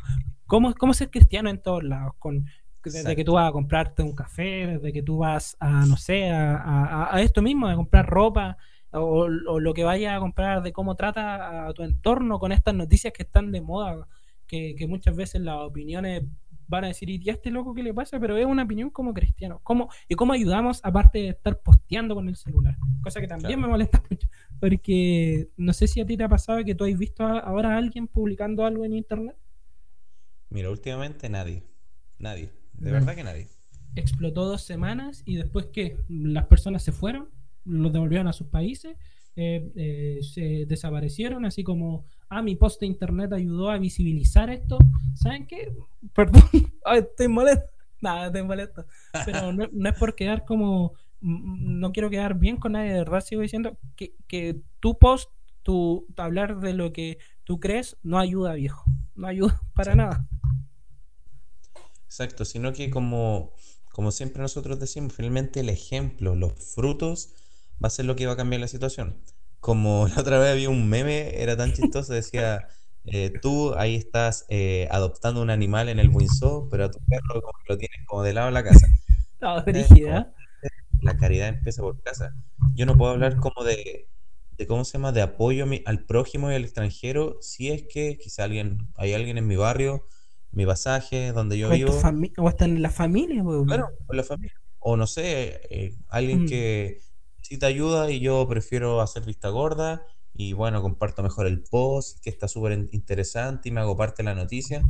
[0.45, 2.13] ¿cómo, cómo ser cristiano en todos lados?
[2.19, 2.45] Con,
[2.83, 6.29] desde que tú vas a comprarte un café, desde que tú vas a, no sé,
[6.31, 8.57] a, a- a esto mismo, a comprar ropa,
[8.91, 12.75] o, o lo que vayas a comprar, de cómo trata a tu entorno con estas
[12.75, 14.07] noticias que están de moda,
[14.47, 16.23] que, que muchas veces las opiniones
[16.67, 18.19] van a decir, ¿y a este loco qué le pasa?
[18.19, 19.59] Pero es una opinión como cristiano.
[19.63, 22.77] ¿Cómo, ¿Y cómo ayudamos aparte de estar posteando con el celular?
[23.01, 24.27] Cosa que también me molesta mucho,
[24.59, 27.73] porque no sé si a ti te ha pasado que tú has visto a- ahora
[27.75, 29.35] a alguien publicando algo en internet.
[30.49, 31.63] Mira, últimamente nadie,
[32.19, 32.93] nadie, de Mm.
[32.93, 33.47] verdad que nadie.
[33.95, 37.27] explotó dos semanas y después que las personas se fueron,
[37.65, 38.95] los devolvieron a sus países,
[39.35, 44.77] eh, eh, se desaparecieron, así como, ah, mi post de internet ayudó a visibilizar esto.
[45.15, 45.73] ¿Saben qué?
[46.15, 46.41] Perdón,
[46.85, 47.65] Ay, estoy molesto.
[48.01, 48.85] Nada, estoy molesto.
[49.25, 52.99] Pero no, no es por quedar como, mm, no quiero quedar bien con nadie, de
[52.99, 55.29] verdad sigo diciendo que, que tu post,
[55.63, 58.83] tu hablar de lo que tú crees, no ayuda, viejo.
[59.15, 60.25] No ayuda para Sí, nada.
[62.11, 63.53] Exacto, sino que como,
[63.93, 67.33] como siempre nosotros decimos, finalmente el ejemplo, los frutos,
[67.81, 69.23] va a ser lo que va a cambiar la situación.
[69.61, 72.67] Como la otra vez había un meme, era tan chistoso, decía,
[73.05, 77.41] eh, tú ahí estás eh, adoptando un animal en el Windsor, pero a tu perro
[77.41, 78.87] como que lo tienes como de lado en la casa.
[78.87, 80.33] Es como, brígida.
[81.01, 82.35] la caridad empieza por casa.
[82.75, 84.09] Yo no puedo hablar como de,
[84.57, 88.43] de ¿cómo se llama?, de apoyo al prójimo y al extranjero si es que quizá
[88.43, 90.05] alguien, hay alguien en mi barrio,
[90.51, 91.91] mi pasaje, donde yo vivo.
[92.37, 94.53] O hasta en la familia, Claro, con la familia.
[94.79, 96.47] O no sé, eh, alguien mm.
[96.47, 97.01] que
[97.37, 102.29] necesita ayuda y yo prefiero hacer vista gorda y bueno, comparto mejor el post, que
[102.29, 104.83] está súper interesante y me hago parte de la noticia.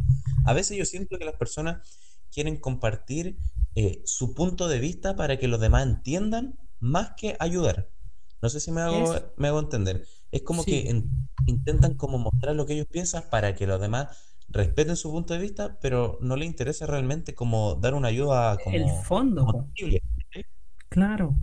[0.45, 1.87] A veces yo siento que las personas
[2.31, 3.37] quieren compartir
[3.75, 7.89] eh, su punto de vista para que los demás entiendan más que ayudar.
[8.41, 10.05] No sé si me hago, me hago entender.
[10.31, 11.03] Es como que
[11.45, 14.07] intentan como mostrar lo que ellos piensan para que los demás
[14.51, 18.75] respeten su punto de vista, pero no les interesa realmente como dar una ayuda como
[18.75, 19.67] el fondo.
[20.89, 21.35] Claro.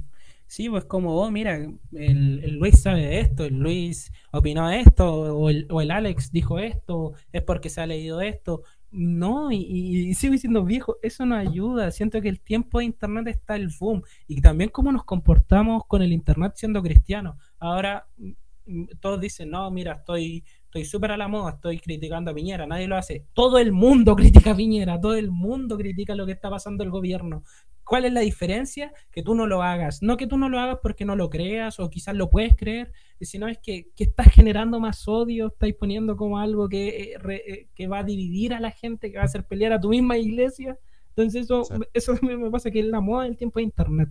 [0.47, 1.57] Sí, pues como vos, mira,
[1.93, 6.59] el, Luis sabe de esto, el Luis opinó esto, o el, o el Alex dijo
[6.59, 8.63] esto, es porque se ha leído esto.
[8.91, 11.91] No, y, sigo diciendo, viejo, eso no ayuda.
[11.91, 14.03] Siento que el tiempo de Internet está el boom.
[14.27, 17.37] Y también cómo nos comportamos con el Internet siendo cristianos.
[17.59, 18.31] Ahora mm,
[18.67, 22.67] mm, todos dicen, no, mira, estoy estoy súper a la moda, estoy criticando a Piñera,
[22.67, 23.25] nadie lo hace.
[23.33, 26.91] Todo el mundo critica a Piñera, todo el mundo critica lo que está pasando el
[26.91, 27.43] gobierno.
[27.85, 28.93] ¿Cuál es la diferencia?
[29.11, 30.03] Que tú no lo hagas.
[30.03, 32.93] No que tú no lo hagas porque no lo creas o quizás lo puedes creer,
[33.19, 37.69] sino es que, que estás generando más odio, estás poniendo como algo que, eh, eh,
[37.75, 40.19] que va a dividir a la gente, que va a hacer pelear a tu misma
[40.19, 40.79] iglesia.
[41.17, 41.63] Entonces eso,
[41.95, 44.11] eso me pasa que es la moda del tiempo de Internet.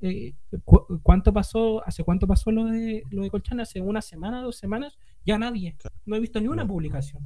[0.00, 0.32] Eh,
[1.02, 3.60] ¿cuánto pasó, hace cuánto pasó lo de, lo de Colchán?
[3.60, 4.98] ¿Hace una semana, dos semanas?
[5.28, 5.76] Ya nadie.
[6.06, 7.22] No he visto ni una publicación.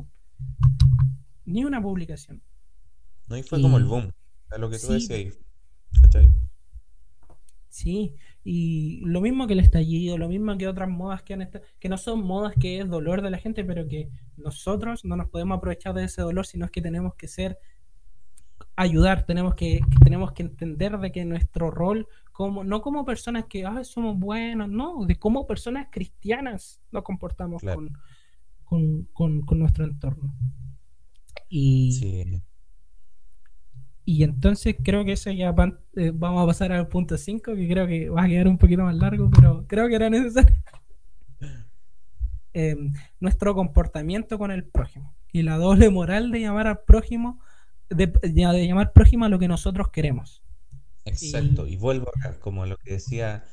[1.44, 2.42] Ni una publicación.
[3.28, 4.10] No, y fue como el boom.
[4.50, 5.38] A lo que tú decías.
[7.68, 11.64] Sí, y lo mismo que el estallido, lo mismo que otras modas que han estado,
[11.78, 15.28] que no son modas que es dolor de la gente, pero que nosotros no nos
[15.28, 17.56] podemos aprovechar de ese dolor, sino es que tenemos que ser
[18.76, 23.64] ayudar, tenemos que, tenemos que entender de que nuestro rol como no como personas que
[23.84, 27.62] somos buenos, no, de cómo personas cristianas nos comportamos
[28.64, 30.34] con, con, nuestro entorno.
[31.48, 32.42] Y sí.
[34.04, 35.54] Y entonces creo que eso ya
[35.96, 38.82] eh, vamos a pasar al punto 5, que creo que va a quedar un poquito
[38.82, 40.56] más largo, pero creo que era necesario.
[42.54, 47.40] Em, nuestro comportamiento con el prójimo y la doble moral de llamar al prójimo,
[47.94, 50.42] de, llamar prójimo a lo que nosotros queremos.
[51.04, 53.44] Exacto, y, vuelvo acá, como lo que decía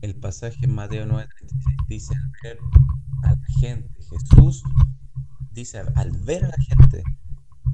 [0.00, 2.58] el pasaje en Mateo 9:36, dice al ver
[3.22, 4.62] a la gente, Jesús
[5.52, 7.02] dice al ver a la gente,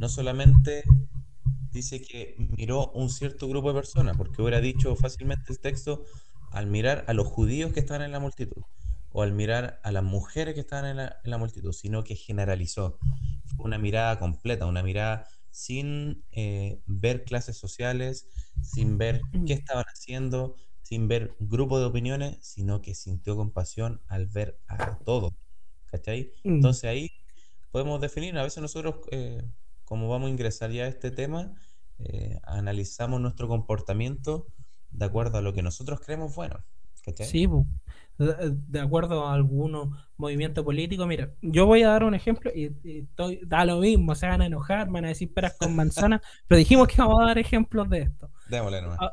[0.00, 0.84] no solamente
[1.72, 6.04] dice que miró un cierto grupo de personas, porque hubiera dicho fácilmente el texto
[6.50, 8.62] al mirar a los judíos que estaban en la multitud,
[9.10, 12.98] o al mirar a las mujeres que estaban en la, multitud, sino que generalizó.
[13.56, 18.26] Fue una mirada completa, una mirada sin eh, ver clases sociales,
[18.60, 19.44] sin ver mm.
[19.44, 24.98] qué estaban haciendo, sin ver grupo de opiniones, sino que sintió compasión al ver a
[24.98, 25.32] todo.
[25.86, 26.32] ¿Cachai?
[26.42, 26.54] Mm.
[26.54, 27.10] Entonces ahí
[27.70, 29.42] podemos definir, a veces nosotros eh,
[29.84, 31.54] como vamos a ingresar ya a este tema,
[31.98, 34.46] eh, analizamos nuestro comportamiento
[34.90, 36.64] de acuerdo a lo que nosotros creemos bueno.
[37.24, 37.46] Sí,
[38.22, 41.06] de acuerdo a algunos movimientos políticos.
[41.06, 44.46] Mira, yo voy a dar un ejemplo y, estoy, da lo mismo, se van a
[44.46, 48.02] enojar, van a decir peras con manzanas, pero dijimos que vamos a dar ejemplos de
[48.02, 48.30] esto.
[48.48, 48.98] Démosle nomás.
[49.00, 49.12] Ah,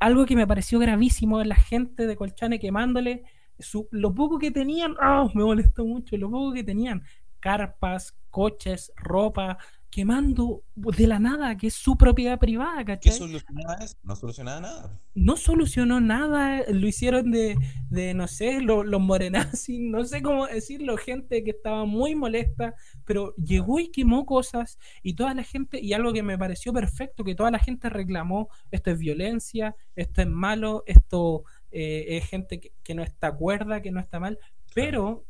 [0.00, 3.24] algo que me pareció gravísimo es la gente de Colchane quemándole
[3.58, 5.28] su, lo poco que tenían, ¡ah!
[5.34, 7.04] me molestó mucho, lo poco que tenían,
[7.38, 9.58] carpas, coches, ropa,
[9.92, 13.12] quemando de la nada, que es su propiedad privada, ¿cachai?
[13.12, 13.94] ¿Qué solucionaba eso?
[14.02, 15.00] No solucionaba nada.
[15.14, 17.58] No solucionó nada, lo hicieron de,
[17.90, 22.74] de no sé, los lo morenazis, no sé cómo decirlo, gente que estaba muy molesta,
[23.04, 27.22] pero llegó y quemó cosas y toda la gente, y algo que me pareció perfecto,
[27.22, 32.72] que toda la gente reclamó, esto es violencia, esto es malo, esto eh, es gente
[32.82, 34.38] que, no está cuerda, que no está mal,
[34.74, 35.26] pero...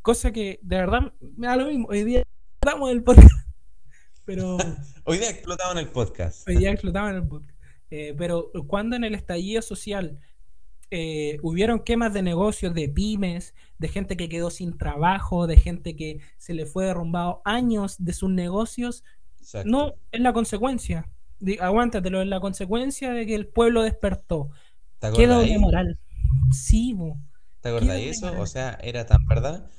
[0.00, 1.88] Cosa que de verdad me da lo mismo.
[1.88, 3.44] Hoy día explotamos el podcast.
[4.24, 4.56] Pero.
[5.04, 6.48] Hoy día explotamos en el podcast.
[6.48, 7.54] Hoy día explotamos en el podcast.
[7.90, 10.18] Eh, pero cuando en el estallido social
[10.90, 15.94] eh, hubieron quemas de negocios, de pymes, de gente que quedó sin trabajo, de gente
[15.94, 19.04] que se le fue derrumbado años de sus negocios,
[19.64, 21.08] no es la consecuencia.
[21.60, 24.50] aguántatelo, es la consecuencia de que el pueblo despertó.
[25.14, 25.98] Quedó de moral.
[26.50, 26.96] Sí,
[27.60, 28.40] ¿Te acordás de eso?
[28.40, 29.70] O sea, era tan verdad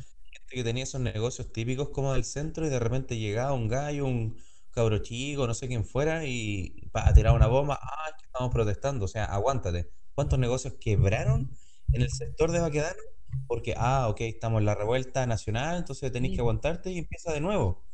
[0.56, 4.38] que tenía esos negocios típicos como del centro y de repente llegaba un gallo, un
[4.72, 9.06] cabro chico, no sé quién fuera y a tirar una bomba, ah, que estamos protestando,
[9.06, 9.90] o sea, aguántate.
[10.14, 11.52] ¿Cuántos negocios quebraron
[11.92, 13.02] en el sector de Baquedano?
[13.48, 17.42] Porque, ah, ok, estamos en la revuelta nacional, entonces tenéis que aguantarte y empieza de
[17.42, 17.86] nuevo.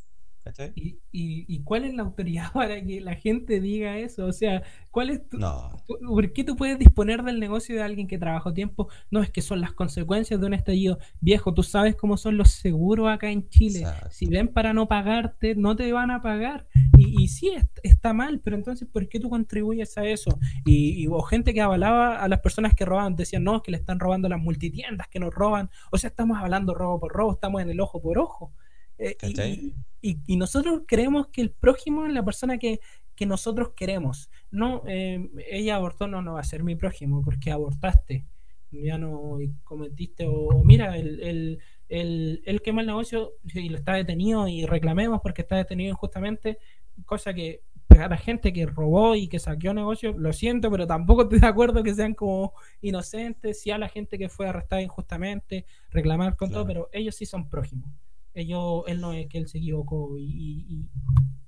[0.76, 4.26] ¿Y, y, cuál es la autoridad para que la gente diga eso?
[4.26, 5.78] O sea, ¿cuál es tu, no.
[6.08, 8.90] ¿por qué tú puedes disponer del negocio de alguien que trabajó tiempo?
[9.10, 11.00] No, es que son las consecuencias de un estallido.
[11.20, 13.86] Viejo, tú sabes cómo son los seguros acá en Chile.
[14.10, 16.68] Si ven para no pagarte, no te van a pagar.
[16.98, 20.38] Y, y sí, está mal, pero entonces, ¿por qué tú contribuyes a eso?
[20.66, 23.78] Y, y gente que avalaba a las personas que robaban, decían, no, es que le
[23.78, 25.70] están robando las multitiendas, que nos roban.
[25.92, 28.54] O sea, estamos hablando robo por robo, estamos en el ojo por ojo.
[29.02, 32.80] Eh, y, nosotros creemos que el prójimo es la persona que,
[33.22, 34.32] nosotros queremos.
[34.50, 38.26] No, eh, ella abortó, no, no va a ser mi prójimo porque abortaste.
[38.72, 44.48] Ya no cometiste, o, mira, el, el, el, quema el negocio y lo está detenido
[44.48, 46.58] y reclamemos porque está detenido injustamente,
[47.06, 51.22] cosa que a la gente que robó y que saqueó negocio, lo siento, pero tampoco
[51.24, 55.68] estoy de acuerdo que sean como inocentes, sí a la gente que fue arrestada injustamente,
[55.92, 57.92] reclamar con todo, pero ellos sí son prójimos
[58.34, 60.88] él no es que él se equivocó y,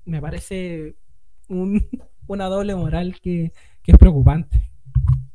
[0.06, 0.96] me parece
[2.28, 3.52] una doble moral que,
[3.86, 4.70] es preocupante.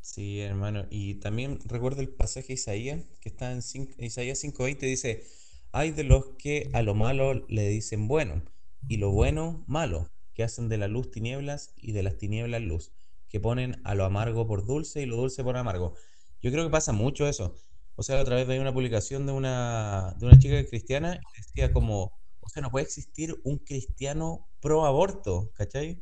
[0.01, 0.87] Sí, hermano.
[0.91, 5.25] Y también recuerdo el pasaje de Isaías, que está en Isaías 5.20, dice,
[5.73, 8.43] hay de los que a lo malo le dicen bueno,
[8.89, 12.93] y lo bueno malo, que hacen de la luz tinieblas y de las tinieblas luz,
[13.29, 15.95] que ponen a lo amargo por dulce y lo dulce por amargo.
[16.41, 17.55] Yo creo que pasa mucho eso.
[17.99, 22.13] O sea, otra vez veía una publicación de una, de una chica cristiana decía como,
[22.39, 26.01] o sea, no puede existir un cristiano pro aborto, ¿cachai?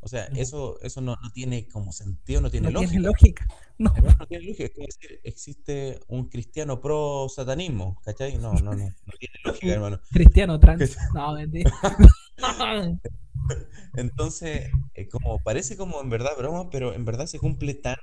[0.00, 2.90] O sea, eso, eso no, tiene como sentido, no tiene lógica.
[2.90, 3.46] Tiene lógica.
[3.78, 3.94] No.
[4.18, 4.64] no tiene lógica.
[4.64, 8.38] Es como decir, existe un cristiano pro satanismo, ¿cachai?
[8.38, 10.00] No, no, no, no tiene lógica, hermano.
[10.10, 10.96] Cristiano trans.
[11.14, 11.70] No, mentira.
[13.94, 17.98] Entonces, eh, como parece como en verdad broma, pero en verdad se cumple tan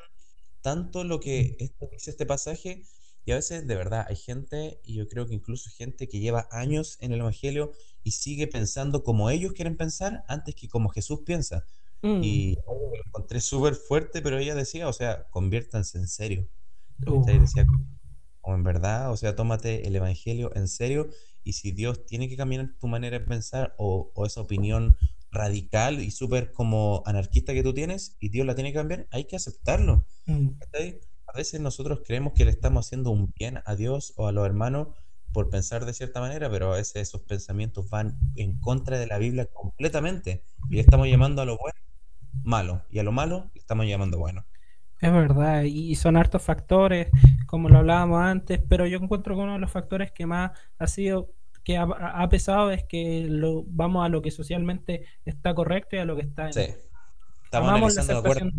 [0.61, 1.57] tanto lo que
[1.91, 2.83] dice este pasaje
[3.25, 6.47] y a veces, de verdad, hay gente, y yo creo que incluso gente que lleva
[6.51, 7.71] años en el Evangelio
[8.03, 11.65] y sigue pensando como ellos quieren pensar antes que como Jesús piensa.
[12.01, 12.21] Mm.
[12.21, 16.49] Y lo encontré súper fuerte, pero ella decía, o sea, conviértanse en serio.
[16.97, 17.65] Decía,
[18.41, 21.09] o en verdad, o sea, tómate el Evangelio en serio
[21.45, 24.97] y si Dios tiene que cambiar tu manera de pensar o, esa opinión
[25.31, 29.25] radical y súper como anarquista que tú tienes y Dios la tiene que cambiar, hay
[29.25, 30.05] que aceptarlo.
[30.25, 30.49] Mm
[31.33, 34.45] a veces nosotros creemos que le estamos haciendo un bien a Dios o a los
[34.45, 34.89] hermanos
[35.31, 39.17] por pensar de cierta manera, pero a veces esos pensamientos van en contra de la
[39.17, 41.73] Biblia completamente y le estamos llamando a lo bueno
[42.43, 44.45] malo y a lo malo le estamos llamando bueno.
[45.01, 47.09] Es verdad, y son hartos factores,
[47.47, 50.87] como lo hablábamos antes, pero yo encuentro que uno de los factores que más ha
[50.87, 51.31] sido,
[51.63, 56.05] que ha, pesado es que lo, vamos a lo que socialmente está correcto y a
[56.05, 56.53] lo que está en...
[56.53, 56.65] Sí,
[57.43, 58.51] estamos analizando de acuerdo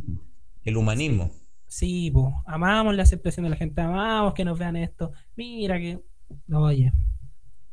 [0.65, 1.31] el humanismo
[1.75, 5.11] Sí, pues, amamos la aceptación de la gente, amamos que nos vean esto.
[5.35, 5.99] Mira que,
[6.53, 6.93] oye,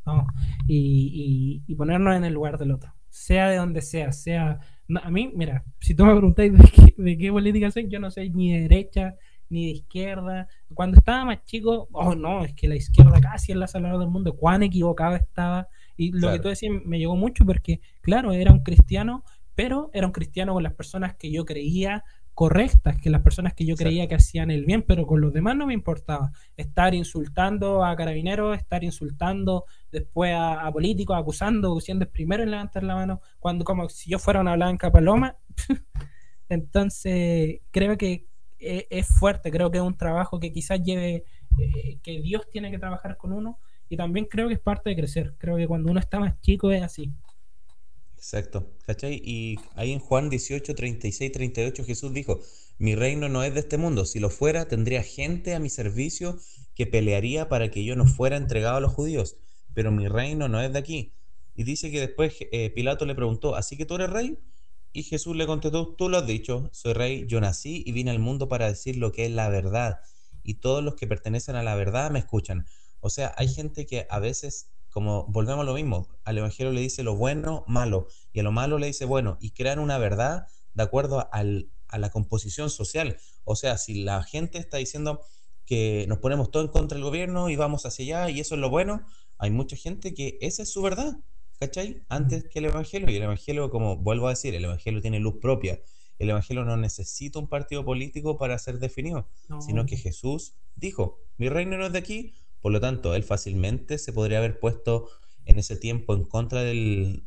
[0.04, 0.26] vamos,
[0.66, 4.58] y, y, ponernos en el lugar del otro, sea de donde sea, sea.
[5.04, 8.10] a mí, mira, si tú me preguntáis de qué, de qué política soy, yo no
[8.10, 9.14] soy ni de derecha
[9.48, 10.48] ni de izquierda.
[10.74, 14.10] Cuando estaba más chico, oh no, es que la izquierda casi es la salvadora del
[14.10, 15.68] mundo, cuán equivocado estaba.
[15.96, 19.22] Y lo que tú decías me llegó mucho porque, claro, era un cristiano,
[19.54, 22.02] pero era un cristiano con las personas que yo creía,
[22.34, 25.56] correctas que las personas que yo creía que hacían el bien, pero con los demás
[25.56, 26.32] no me importaba.
[26.56, 32.84] Estar insultando a carabineros, estar insultando después a, políticos, acusando, siendo el primero en levantar
[32.84, 35.36] la mano, cuando como si yo fuera una blanca paloma.
[36.48, 38.26] Entonces, creo que
[38.58, 41.24] e, es, fuerte, creo que es un trabajo que quizás lleve,
[41.58, 44.96] eh, que Dios tiene que trabajar con uno, y también creo que es parte de
[44.96, 45.34] crecer.
[45.36, 47.12] Creo que cuando uno está más chico es así.
[48.22, 49.20] Exacto, ¿cachai?
[49.24, 52.40] Y ahí en Juan 18, 36, 38 Jesús dijo,
[52.78, 56.38] mi reino no es de este mundo, si lo fuera tendría gente a mi servicio
[56.76, 59.38] que pelearía para que yo no fuera entregado a los judíos,
[59.74, 61.12] pero mi reino no es de aquí.
[61.56, 64.38] Y dice que después eh, Pilato le preguntó, ¿así que tú eres rey?
[64.92, 68.20] Y Jesús le contestó, tú lo has dicho, soy rey, yo nací y vine al
[68.20, 69.98] mundo para decir lo que es la verdad,
[70.44, 72.66] y todos los que pertenecen a la verdad me escuchan.
[73.00, 76.82] O sea, hay gente que a veces como volvemos a lo mismo, al Evangelio le
[76.82, 80.46] dice lo bueno, malo, y a lo malo le dice bueno, y crean una verdad
[80.74, 83.16] de acuerdo a la composición social.
[83.44, 85.22] O sea, si la gente está diciendo
[85.64, 88.60] que nos ponemos todo en contra del gobierno y vamos hacia allá y eso es
[88.60, 89.04] lo bueno,
[89.38, 91.16] hay mucha gente que esa es su verdad,
[91.58, 92.04] ¿cachai?
[92.08, 95.36] Antes que el Evangelio, y el Evangelio, como vuelvo a decir, el Evangelio tiene luz
[95.40, 95.80] propia.
[96.18, 99.28] El Evangelio no necesita un partido político para ser definido,
[99.60, 103.98] sino que Jesús dijo, mi reino no es de aquí, por lo tanto, él fácilmente
[103.98, 105.08] se podría haber puesto
[105.44, 107.22] en ese tiempo en contra del,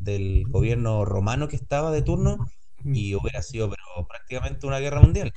[0.48, 2.48] gobierno romano que estaba de turno
[2.84, 5.34] y hubiera sido pero, prácticamente una guerra mundial.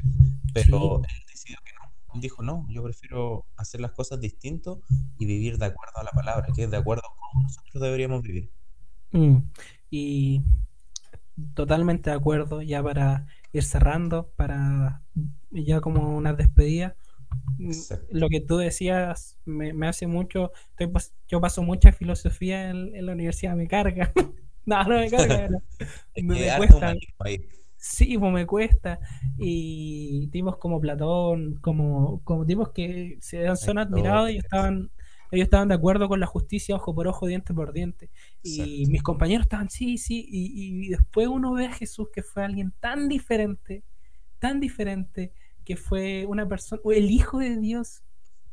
[0.55, 2.15] Pero él decidió que no.
[2.15, 4.81] Él dijo, no, yo prefiero hacer las cosas distinto
[5.19, 8.23] y vivir de acuerdo a la palabra, que es de acuerdo a cómo nosotros deberíamos
[8.23, 8.51] vivir.
[9.11, 9.39] Mm.
[9.91, 10.43] Y
[11.55, 15.03] totalmente de acuerdo, ya para ir cerrando, para
[15.51, 16.95] ya como una despedida.
[18.11, 20.53] Lo que tú decías me, me hace mucho,
[21.29, 24.13] yo paso mucha filosofía en, la universidad, me carga.
[24.67, 25.49] no, no me carga,
[26.17, 26.95] me, cuesta.
[27.77, 29.01] Sí, pues me cuesta.
[29.37, 34.91] Y tipos como Platón, como, como tipos que se son admirados y estaban
[35.31, 38.11] ellos estaban de acuerdo con la justicia ojo por ojo, diente por diente.
[38.43, 42.73] Y mis compañeros estaban, sí, sí, y, después uno ve a Jesús que fue alguien
[42.81, 43.85] tan diferente,
[44.39, 45.33] tan diferente,
[45.69, 48.03] que fue una persona, el Hijo de Dios,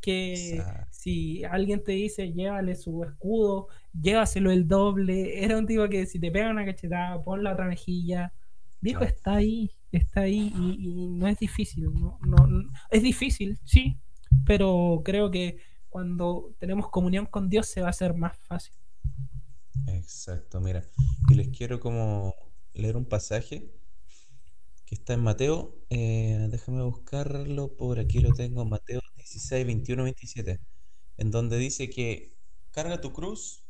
[0.02, 6.08] que si alguien te dice, llévale su escudo, llévaselo el doble, era un tipo que
[6.08, 8.34] si te pega una cachetada, pon la otra mejilla.
[8.82, 12.20] Viejo, está ahí, está ahí y, no es difícil, no,
[12.92, 13.98] es difícil, sí,
[14.46, 18.76] pero creo que cuando tenemos comunión con Dios se va a hacer más fácil.
[19.88, 20.84] Exacto, mira,
[21.30, 22.36] y les quiero como
[22.74, 23.72] leer un pasaje
[24.86, 30.60] que está en Mateo, eh, déjame buscarlo, por aquí lo tengo, Mateo 16, 21, 27,
[31.18, 32.36] en donde dice que
[32.72, 33.66] carga tu cruz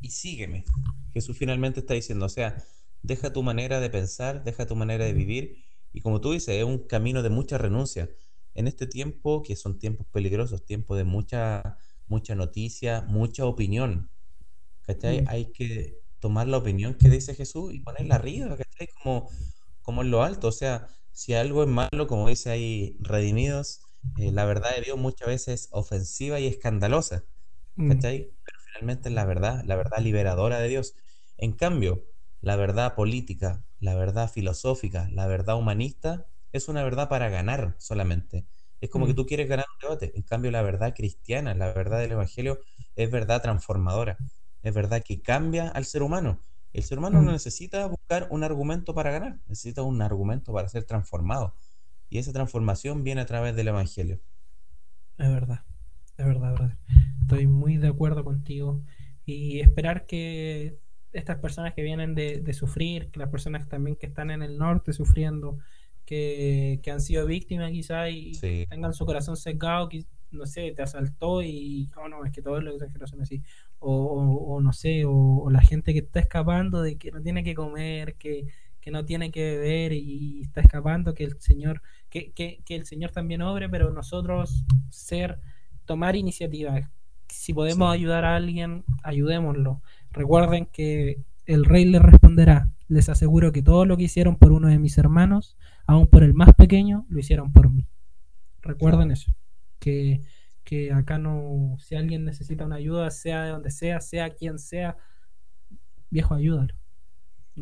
[0.00, 0.64] y sígueme.
[1.12, 2.62] Jesús finalmente está diciendo, o sea,
[3.02, 6.64] deja tu manera de pensar, deja tu manera de vivir, y como tú dices, es
[6.64, 8.10] un camino de mucha renuncia
[8.54, 14.10] en este tiempo, que son tiempos peligrosos, tiempos de mucha, mucha noticia, mucha opinión,
[14.82, 15.22] ¿cachai?
[15.22, 15.28] Mm.
[15.28, 18.88] Hay que tomar la opinión que dice Jesús y ponerla arriba, ¿cachai?
[19.02, 19.30] Como,
[19.84, 23.82] como en lo alto, o sea, si algo es malo, como dice ahí Redimidos,
[24.18, 27.24] eh, la verdad de Dios muchas veces es ofensiva y escandalosa,
[27.76, 27.92] mm.
[27.92, 28.32] ¿cachai?
[28.44, 30.94] Pero finalmente es la verdad, la verdad liberadora de Dios.
[31.36, 32.02] En cambio,
[32.40, 38.46] la verdad política, la verdad filosófica, la verdad humanista, es una verdad para ganar solamente.
[38.80, 39.16] Es como que mm.
[39.16, 40.12] tú quieres ganar un debate.
[40.16, 42.58] En cambio, la verdad cristiana, la verdad del Evangelio,
[42.96, 44.16] es verdad transformadora.
[44.62, 46.40] Es verdad que cambia al ser humano.
[46.74, 50.84] El ser humano no necesita buscar un argumento para ganar, necesita un argumento para ser
[50.84, 51.54] transformado.
[52.10, 54.20] Y esa transformación viene a través del Evangelio.
[55.16, 55.64] Es verdad,
[56.18, 56.78] es verdad, verdad.
[57.22, 58.82] Estoy muy de acuerdo contigo.
[59.24, 60.78] Y esperar que
[61.12, 64.58] estas personas que vienen de, de sufrir, que las personas también que están en el
[64.58, 65.58] norte sufriendo,
[66.04, 71.42] que, han sido víctimas quizás y tengan su corazón secado, que, no sé, te asaltó
[71.42, 73.42] y, oh no, es que todos los extranjeros son así,
[73.78, 78.16] o, no sé, o, la gente que está escapando de que no tiene que comer,
[78.16, 78.46] que,
[78.90, 83.12] no tiene que beber y, está escapando, que el Señor, que, que, que, el Señor
[83.12, 85.40] también obre, pero nosotros ser,
[85.84, 86.90] tomar iniciativa.
[87.28, 89.80] Si podemos ayudar a alguien, ayudémoslo.
[90.12, 92.70] Recuerden que el rey les responderá.
[92.88, 96.34] Les aseguro que todo lo que hicieron por uno de mis hermanos, aún por el
[96.34, 97.86] más pequeño, lo hicieron por mí.
[98.62, 99.30] Recuerden eso,
[100.64, 104.96] que, acá no, si alguien necesita una ayuda, sea de donde sea, sea quien sea,
[106.10, 106.74] viejo, ayúdalo.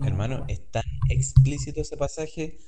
[0.02, 2.58] Hermano, es tan explícito ese pasaje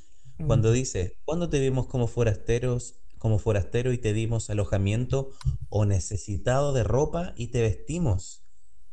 [0.46, 5.30] cuando dice, cuando te vimos como forasteros, como forastero y te dimos alojamiento
[5.70, 8.42] o necesitado de ropa y te vestimos.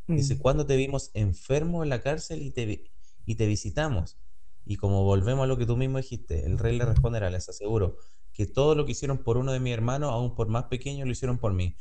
[0.07, 0.37] Dice, mm.
[0.37, 2.91] cuando te vimos enfermo en la cárcel y te,
[3.25, 4.17] y te visitamos.
[4.65, 7.97] Y como volvemos a lo que tú mismo dijiste, el rey le responderá, les aseguro,
[8.33, 11.11] que todo lo que hicieron por uno de mis hermanos, aún por más pequeño, lo
[11.11, 11.75] hicieron por mí.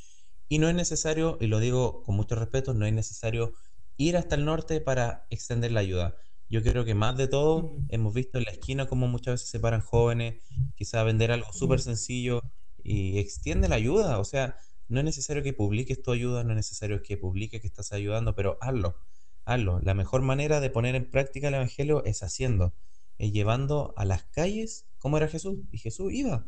[0.49, 3.55] Y no es necesario, y lo digo con mucho respeto, no es necesario
[3.97, 6.17] ir hasta el norte para extender la ayuda.
[6.49, 9.61] Yo creo que más de todo hemos visto en la esquina como muchas veces se
[9.61, 10.43] paran jóvenes,
[10.75, 12.43] quizá vender algo súper sencillo
[12.83, 14.19] y extiende la ayuda.
[14.19, 14.57] O sea,
[14.89, 18.35] no es necesario que publiques tu ayuda, no es necesario que publiques que estás ayudando,
[18.35, 18.97] pero hazlo
[19.45, 19.81] hazlo.
[19.83, 22.75] La mejor manera de poner en práctica el Evangelio es haciendo,
[23.21, 25.59] es llevando a las calles como era Jesús.
[25.71, 26.47] Y Jesús iba,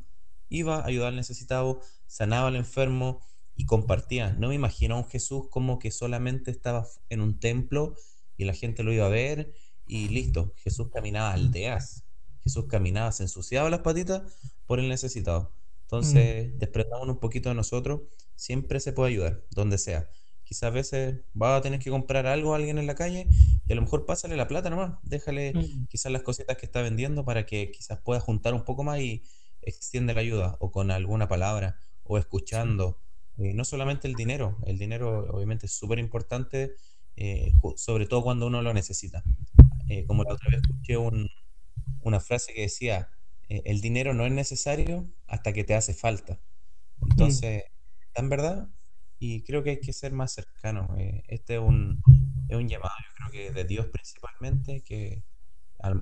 [0.48, 3.20] iba a ayudar al necesitado, sanaba al enfermo
[3.54, 4.32] y compartía.
[4.32, 7.94] No me imagino a un Jesús como que solamente estaba en un templo
[8.38, 9.52] y la gente lo iba a ver
[9.87, 10.54] y listo.
[10.56, 12.04] Jesús caminaba aldeas.
[12.42, 14.22] Jesús caminaba, se ensuciaba las patitas
[14.66, 15.54] por el necesitado.
[15.82, 16.58] Entonces, mm.
[16.58, 18.00] desprendamos un poquito de nosotros.
[18.35, 20.08] Siempre se puede ayudar, donde sea.
[20.52, 23.26] Quizás a veces va a tener que comprar algo a alguien en la calle
[23.66, 24.98] y a lo mejor pásale la plata nomás.
[25.02, 25.86] Déjale mm.
[25.86, 29.22] quizás las cositas que está vendiendo para que quizás pueda juntar un poco más y
[29.62, 33.00] extiende la ayuda o con alguna palabra o escuchando.
[33.38, 36.74] Eh, no solamente el dinero, el dinero obviamente es súper importante,
[37.16, 39.24] eh, sobre todo cuando uno lo necesita.
[39.88, 43.08] Eh, como la otra vez escuché una frase que decía,
[43.48, 46.42] el dinero no es necesario hasta que te hace falta.
[46.98, 47.10] Mm.
[47.12, 47.64] Entonces,
[48.14, 48.68] en verdad,
[49.23, 50.96] y creo que hay que ser más cercano.
[50.98, 52.02] Eh, este es un,
[52.48, 55.23] es un llamado, yo creo que de Dios principalmente, que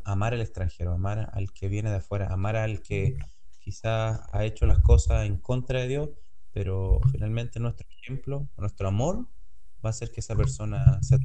[0.04, 3.18] amar al extranjero, amar al que viene de afuera, amar al que
[3.58, 6.08] quizás ha hecho las cosas en contra de Dios,
[6.54, 9.28] pero finalmente nuestro ejemplo, nuestro amor,
[9.84, 11.18] va a hacer que esa persona se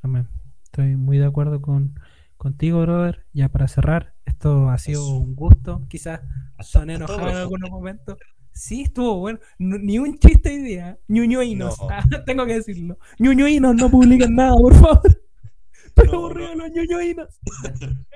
[0.00, 0.26] Amén.
[0.64, 2.00] Estoy muy de acuerdo con,
[2.38, 3.26] contigo, brother.
[3.34, 5.86] Ya para cerrar, esto ha sido un gusto.
[5.90, 6.22] Quizás
[6.60, 8.16] son enojados en algunos momentos.
[8.52, 9.38] Sí, estuvo bueno.
[9.58, 10.98] ni un chiste idea.
[11.08, 11.78] Ñuñoinos.
[12.26, 12.98] tengo que decirlo.
[13.18, 15.22] Ñuñoinos no publican nada, por favor.
[15.94, 17.28] Pero aburrido los ñuñoinos.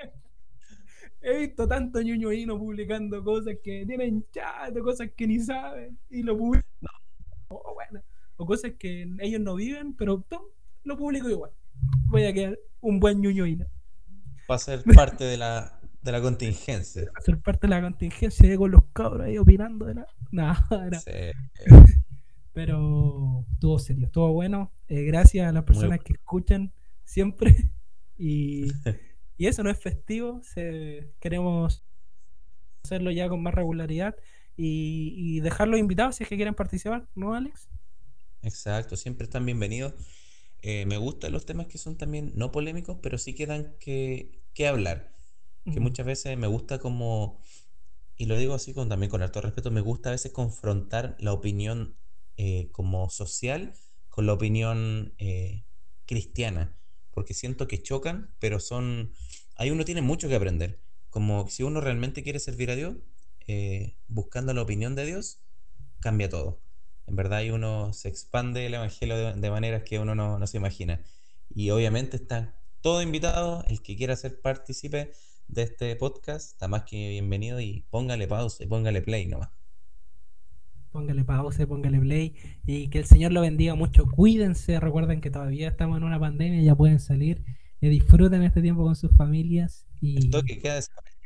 [1.22, 6.36] He visto tanto ñuñoíno publicando cosas que tienen chat, cosas que ni saben, y lo
[6.36, 6.68] publican.
[7.48, 8.04] O, bueno,
[8.36, 10.22] o cosas que ellos no viven, pero
[10.82, 11.52] lo publico igual.
[12.08, 13.64] Voy a quedar un buen ñuñoíno.
[14.50, 17.10] Va a ser parte de la, de la contingencia.
[17.24, 20.06] Ser parte de la contingencia con los cabros ahí opinando de la.
[20.30, 20.66] Nada,
[22.52, 24.72] Pero estuvo serio, estuvo bueno.
[24.88, 26.72] Eh, gracias a las personas que escuchan
[27.04, 27.56] siempre.
[28.16, 28.70] Y
[29.36, 30.42] Y eso no es festivo,
[31.18, 31.84] queremos
[32.84, 34.14] hacerlo ya con más regularidad
[34.56, 37.68] y, dejarlos invitados si es que quieren participar, ¿no, Alex?
[38.42, 39.94] Exacto, siempre están bienvenidos.
[40.62, 44.40] Eh, me gustan los temas que son también no polémicos, pero sí que dan que,
[44.68, 45.12] hablar.
[45.64, 47.40] Que muchas veces me gusta como,
[48.16, 51.32] y lo digo así con, también con alto respeto, me gusta a veces confrontar la
[51.32, 51.96] opinión
[52.36, 53.72] eh, como social
[54.08, 55.64] con la opinión eh,
[56.04, 56.76] cristiana
[57.14, 59.12] porque siento que chocan, pero son...
[59.56, 60.80] Ahí uno tiene mucho que aprender.
[61.10, 62.96] Como si uno realmente quiere servir a Dios,
[63.46, 65.38] eh, buscando la opinión de Dios,
[66.00, 66.60] cambia todo.
[67.06, 71.04] En verdad ahí uno se expande el Evangelio de, maneras que uno no, se imagina.
[71.54, 75.12] Y obviamente están todos invitados, el que quiera ser partícipe
[75.48, 79.50] de este podcast, está más que bienvenido y póngale pausa y póngale play nomás
[80.94, 84.06] póngale pausa, póngale play y que el Señor lo bendiga mucho.
[84.06, 87.42] Cuídense, recuerden que todavía estamos en una pandemia, ya pueden salir,
[87.80, 89.88] y disfruten este tiempo con sus familias.
[90.00, 90.16] Y...
[90.18, 90.78] ¿El toque queda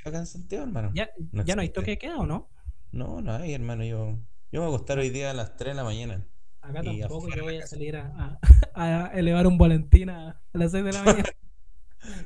[0.06, 0.90] acá en Santiago, hermano?
[0.94, 2.48] ¿Ya no, ¿ya no hay toque queda o no?
[2.92, 3.84] No, no hay, hermano.
[3.84, 4.18] Yo,
[4.50, 6.26] yo me voy a acostar hoy día a las 3 de la mañana.
[6.62, 8.40] Acá tampoco, yo voy a salir a,
[8.74, 11.28] a, elevar un volantín a, las 6 de la mañana.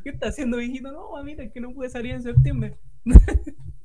[0.03, 0.93] ¿Qué está haciendo, viejito?
[0.93, 2.79] No, mira, es que no puede salir en septiembre.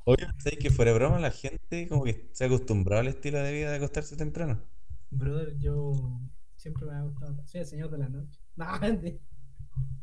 [0.04, 3.52] Oye, ¿sabes que fuera broma la gente como que se ha acostumbrado al estilo de
[3.52, 4.62] vida de acostarse temprano?
[5.10, 6.18] Brother, yo
[6.56, 7.42] siempre me ha gustado.
[7.46, 8.40] Soy el señor de la noche.
[8.56, 8.66] No,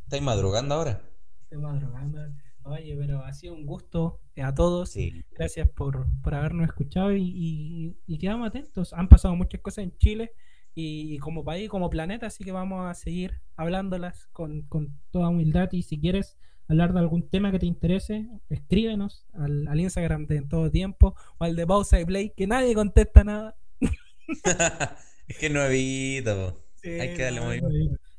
[0.03, 1.01] ¿Estáis madrugando ahora?
[1.43, 2.21] Estoy madrugando.
[2.63, 4.89] Oye, pero ha sido un gusto a todos.
[4.91, 5.23] Sí.
[5.31, 8.93] Gracias por, por habernos escuchado y, y, quedamos atentos.
[8.93, 10.31] Han pasado muchas cosas en Chile
[10.76, 15.69] y, como país, como planeta, así que vamos a seguir hablándolas con, con toda humildad
[15.71, 20.38] y si quieres hablar de algún tema que te interese, escríbenos al, al Instagram de
[20.38, 23.55] en todo tiempo o al de Pausa y Play, que nadie contesta nada.
[25.28, 26.53] es que no evita,
[26.84, 27.61] hay que darle muy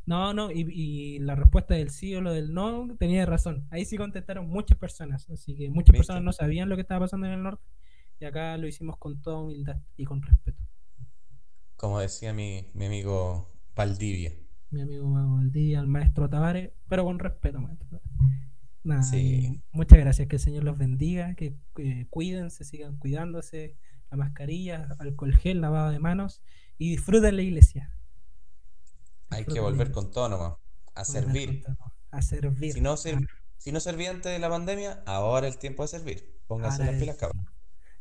[0.06, 3.66] No, no, y, y, la respuesta del sí o lo del no tenía razón.
[3.70, 7.26] Ahí sí contestaron muchas personas, así que muchas personas no sabían lo que estaba pasando
[7.26, 7.64] en el norte
[8.18, 10.65] y acá lo hicimos con toda humildad y con respeto.
[11.76, 14.32] Como decía mi, mi amigo Valdivia
[14.70, 18.00] mi amigo Valdivia, al maestro Tavares, pero con respeto, maestro.
[18.82, 19.02] Nada,
[19.72, 21.56] muchas gracias, que el Señor los bendiga, que
[22.10, 23.76] cuídense, sigan cuidándose,
[24.10, 26.40] la mascarilla, alcohol gel, lavado de manos
[26.78, 27.96] y disfruten la iglesia.
[29.30, 30.60] Hay que volver con todo
[30.94, 31.64] a servir.
[32.10, 32.72] a servir.
[32.72, 36.40] Si no, si no servía antes de la pandemia, ahora el tiempo de servir.
[36.46, 37.44] Pónganse las pilas, cabrón.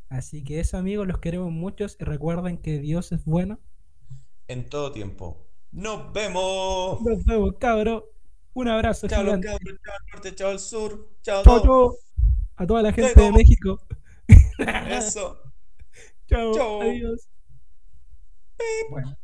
[0.10, 3.60] Así que eso, amigos, los queremos muchos y recuerden que Dios es bueno.
[4.48, 5.48] En todo tiempo.
[5.72, 7.02] Nos vemos.
[7.02, 8.04] Nos vemos, cabrón.
[8.54, 9.08] Un abrazo.
[9.08, 9.42] Chao, chao al
[10.14, 11.10] norte, chao al sur.
[11.22, 11.98] Chao, chao.
[12.56, 13.80] A toda la gente de México.
[14.90, 15.42] Eso.
[16.30, 16.82] chao.
[16.82, 17.28] Adiós.
[18.90, 19.18] Bueno.